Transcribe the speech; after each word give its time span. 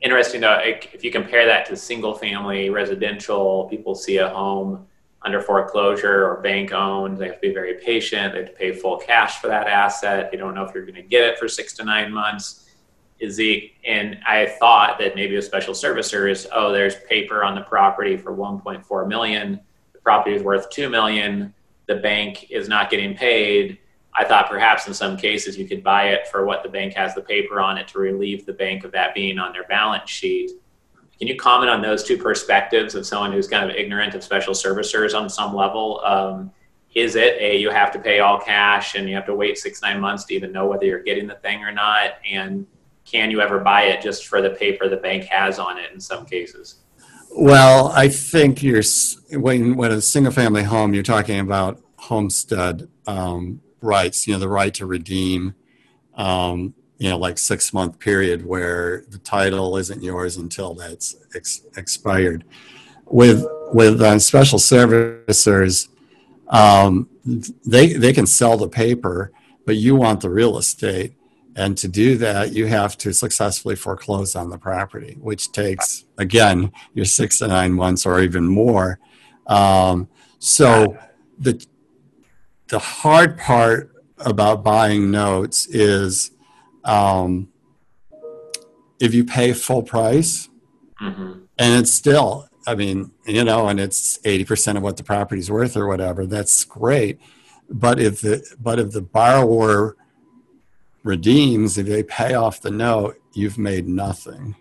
interesting 0.00 0.40
though, 0.40 0.60
if 0.62 1.04
you 1.04 1.10
compare 1.10 1.46
that 1.46 1.66
to 1.66 1.76
single 1.76 2.14
family 2.14 2.70
residential, 2.70 3.66
people 3.68 3.94
see 3.94 4.18
a 4.18 4.28
home 4.28 4.86
under 5.22 5.40
foreclosure 5.40 6.26
or 6.26 6.40
bank 6.40 6.72
owned. 6.72 7.18
They 7.18 7.26
have 7.26 7.34
to 7.34 7.40
be 7.40 7.52
very 7.52 7.74
patient. 7.74 8.32
They 8.32 8.40
have 8.40 8.48
to 8.48 8.54
pay 8.54 8.72
full 8.72 8.96
cash 8.96 9.40
for 9.40 9.48
that 9.48 9.66
asset. 9.66 10.30
They 10.30 10.38
don't 10.38 10.54
know 10.54 10.64
if 10.64 10.74
you're 10.74 10.86
going 10.86 10.94
to 10.94 11.02
get 11.02 11.24
it 11.24 11.38
for 11.38 11.48
six 11.48 11.74
to 11.74 11.84
nine 11.84 12.12
months. 12.12 12.66
Is 13.18 13.36
the 13.36 13.70
and 13.86 14.18
I 14.26 14.46
thought 14.46 14.98
that 14.98 15.14
maybe 15.14 15.36
a 15.36 15.42
special 15.42 15.74
servicer 15.74 16.30
is 16.30 16.48
oh 16.54 16.72
there's 16.72 16.96
paper 17.06 17.44
on 17.44 17.54
the 17.54 17.60
property 17.60 18.16
for 18.16 18.34
1.4 18.34 19.08
million. 19.08 19.60
The 19.92 19.98
property 19.98 20.34
is 20.34 20.42
worth 20.42 20.70
two 20.70 20.88
million. 20.88 21.52
The 21.86 21.96
bank 21.96 22.50
is 22.50 22.66
not 22.66 22.88
getting 22.88 23.14
paid. 23.14 23.78
I 24.14 24.24
thought 24.24 24.50
perhaps 24.50 24.86
in 24.88 24.94
some 24.94 25.16
cases 25.16 25.56
you 25.56 25.68
could 25.68 25.82
buy 25.82 26.08
it 26.08 26.26
for 26.28 26.44
what 26.44 26.62
the 26.62 26.68
bank 26.68 26.94
has 26.94 27.14
the 27.14 27.22
paper 27.22 27.60
on 27.60 27.78
it 27.78 27.88
to 27.88 27.98
relieve 27.98 28.44
the 28.44 28.52
bank 28.52 28.84
of 28.84 28.92
that 28.92 29.14
being 29.14 29.38
on 29.38 29.52
their 29.52 29.64
balance 29.64 30.10
sheet 30.10 30.50
can 31.20 31.28
you 31.28 31.36
comment 31.36 31.70
on 31.70 31.82
those 31.82 32.02
two 32.02 32.16
perspectives 32.16 32.94
of 32.94 33.06
someone 33.06 33.30
who's 33.30 33.46
kind 33.46 33.70
of 33.70 33.76
ignorant 33.76 34.14
of 34.14 34.24
special 34.24 34.54
servicers 34.54 35.14
on 35.14 35.28
some 35.28 35.54
level? 35.54 36.00
Um, 36.02 36.50
is 36.94 37.14
it 37.14 37.36
a 37.38 37.58
you 37.58 37.68
have 37.68 37.92
to 37.92 37.98
pay 37.98 38.20
all 38.20 38.40
cash 38.40 38.94
and 38.94 39.06
you 39.06 39.16
have 39.16 39.26
to 39.26 39.34
wait 39.34 39.58
six 39.58 39.82
nine 39.82 40.00
months 40.00 40.24
to 40.24 40.34
even 40.34 40.50
know 40.50 40.66
whether 40.66 40.86
you're 40.86 41.02
getting 41.02 41.26
the 41.26 41.34
thing 41.34 41.62
or 41.62 41.72
not? 41.72 42.12
And 42.28 42.66
can 43.04 43.30
you 43.30 43.42
ever 43.42 43.58
buy 43.58 43.82
it 43.82 44.00
just 44.00 44.28
for 44.28 44.40
the 44.40 44.48
paper 44.48 44.88
the 44.88 44.96
bank 44.96 45.24
has 45.24 45.58
on 45.58 45.76
it 45.76 45.92
in 45.92 46.00
some 46.00 46.24
cases? 46.24 46.76
Well, 47.36 47.88
I 47.88 48.08
think 48.08 48.62
you're 48.62 48.82
when 49.32 49.76
when 49.76 49.92
a 49.92 50.00
single 50.00 50.32
family 50.32 50.62
home, 50.62 50.94
you're 50.94 51.02
talking 51.02 51.38
about 51.38 51.82
homestead 51.96 52.88
um, 53.06 53.60
rights. 53.82 54.26
You 54.26 54.34
know, 54.34 54.40
the 54.40 54.48
right 54.48 54.74
to 54.74 54.86
redeem. 54.86 55.54
Um, 56.14 56.74
you 57.00 57.08
know 57.08 57.18
like 57.18 57.38
six 57.38 57.72
month 57.72 57.98
period 57.98 58.46
where 58.46 59.04
the 59.08 59.18
title 59.18 59.76
isn't 59.76 60.02
yours 60.02 60.36
until 60.36 60.74
that's 60.74 61.16
ex- 61.34 61.62
expired 61.76 62.44
with 63.06 63.44
with 63.72 64.00
uh, 64.00 64.18
special 64.18 64.58
servicers 64.58 65.88
um, 66.48 67.08
they 67.24 67.94
they 67.94 68.12
can 68.12 68.26
sell 68.26 68.56
the 68.56 68.68
paper 68.68 69.32
but 69.66 69.76
you 69.76 69.96
want 69.96 70.20
the 70.20 70.30
real 70.30 70.58
estate 70.58 71.14
and 71.56 71.76
to 71.78 71.88
do 71.88 72.18
that 72.18 72.52
you 72.52 72.66
have 72.66 72.96
to 72.98 73.12
successfully 73.12 73.74
foreclose 73.74 74.36
on 74.36 74.50
the 74.50 74.58
property 74.58 75.16
which 75.20 75.50
takes 75.52 76.04
again 76.18 76.70
your 76.92 77.06
six 77.06 77.38
to 77.38 77.48
nine 77.48 77.72
months 77.72 78.04
or 78.04 78.20
even 78.20 78.46
more 78.46 78.98
um, 79.46 80.06
so 80.38 80.96
the 81.38 81.66
the 82.70 82.78
hard 82.78 83.36
part 83.36 83.90
about 84.18 84.62
buying 84.62 85.10
notes 85.10 85.66
is 85.66 86.30
um, 86.84 87.48
if 89.00 89.12
you 89.12 89.24
pay 89.24 89.52
full 89.52 89.82
price 89.82 90.48
mm-hmm. 91.00 91.32
and 91.58 91.80
it's 91.80 91.90
still 91.90 92.48
i 92.66 92.74
mean 92.74 93.10
you 93.26 93.42
know 93.42 93.68
and 93.68 93.80
it's 93.80 94.18
80% 94.18 94.76
of 94.76 94.82
what 94.82 94.96
the 94.96 95.02
property's 95.02 95.50
worth 95.50 95.76
or 95.76 95.86
whatever 95.86 96.26
that's 96.26 96.64
great. 96.64 97.18
But 97.72 98.00
if 98.00 98.20
the 98.20 98.44
but 98.60 98.78
if 98.78 98.90
the 98.90 99.00
borrower 99.00 99.96
redeems 101.02 101.78
if 101.78 101.86
they 101.86 102.02
pay 102.02 102.34
off 102.34 102.60
the 102.60 102.70
note 102.70 103.16
you've 103.32 103.58
made 103.58 103.88
nothing 103.88 104.56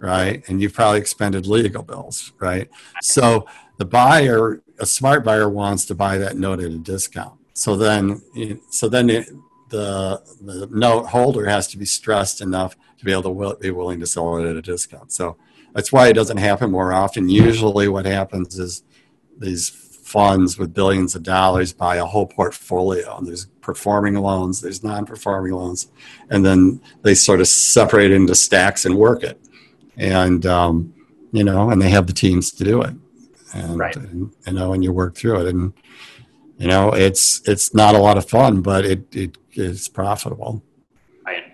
right? 0.00 0.48
And 0.48 0.62
you've 0.62 0.74
probably 0.74 1.00
expended 1.00 1.46
legal 1.46 1.82
bills 1.82 2.32
right? 2.38 2.68
So 3.00 3.46
the 3.78 3.84
buyer 3.84 4.62
a 4.78 4.86
smart 4.86 5.24
buyer 5.24 5.48
wants 5.48 5.86
to 5.86 5.94
buy 5.94 6.18
that 6.18 6.36
note 6.36 6.60
at 6.60 6.70
a 6.70 6.78
discount 6.78 7.38
so 7.58 7.74
then 7.74 8.22
so 8.70 8.88
then 8.88 9.10
it, 9.10 9.28
the, 9.68 10.22
the 10.40 10.68
note 10.70 11.06
holder 11.06 11.46
has 11.46 11.66
to 11.68 11.76
be 11.76 11.84
stressed 11.84 12.40
enough 12.40 12.76
to 12.98 13.04
be 13.04 13.10
able 13.10 13.24
to 13.24 13.30
will, 13.30 13.56
be 13.56 13.72
willing 13.72 13.98
to 13.98 14.06
sell 14.06 14.36
it 14.36 14.48
at 14.48 14.54
a 14.54 14.62
discount. 14.62 15.10
So 15.10 15.36
that's 15.74 15.90
why 15.90 16.06
it 16.06 16.12
doesn't 16.12 16.36
happen 16.36 16.70
more 16.70 16.92
often. 16.92 17.28
Usually, 17.28 17.88
what 17.88 18.06
happens 18.06 18.60
is 18.60 18.84
these 19.36 19.70
funds 19.70 20.56
with 20.56 20.72
billions 20.72 21.16
of 21.16 21.24
dollars 21.24 21.72
buy 21.72 21.96
a 21.96 22.04
whole 22.04 22.26
portfolio. 22.26 23.18
And 23.18 23.26
there's 23.26 23.46
performing 23.60 24.14
loans, 24.14 24.60
there's 24.60 24.84
non-performing 24.84 25.52
loans, 25.52 25.88
and 26.30 26.46
then 26.46 26.80
they 27.02 27.16
sort 27.16 27.40
of 27.40 27.48
separate 27.48 28.12
into 28.12 28.36
stacks 28.36 28.86
and 28.86 28.96
work 28.96 29.24
it. 29.24 29.40
And 29.96 30.46
um, 30.46 30.94
you 31.32 31.42
know, 31.42 31.70
and 31.70 31.82
they 31.82 31.90
have 31.90 32.06
the 32.06 32.12
teams 32.12 32.52
to 32.52 32.62
do 32.62 32.82
it. 32.82 32.94
And, 33.52 33.78
right. 33.78 33.96
and 33.96 34.32
you 34.46 34.52
know, 34.52 34.74
and 34.74 34.84
you 34.84 34.92
work 34.92 35.16
through 35.16 35.40
it 35.40 35.48
and 35.48 35.72
you 36.58 36.66
know 36.66 36.92
it's 36.92 37.40
it's 37.48 37.72
not 37.74 37.94
a 37.94 37.98
lot 37.98 38.18
of 38.18 38.28
fun 38.28 38.60
but 38.62 38.84
it, 38.84 39.16
it 39.16 39.38
is 39.52 39.88
profitable. 39.88 40.62
Right, 41.24 41.44